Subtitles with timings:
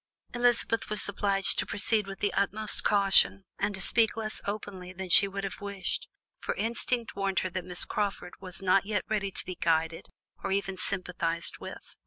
[0.33, 5.09] Elizabeth was obliged to proceed with the utmost caution, and to speak less openly than
[5.11, 6.07] she would have wished,
[6.39, 10.09] for instinct warned her that Miss Crawford was not yet ready to be guided,
[10.43, 11.83] or even sympathized with.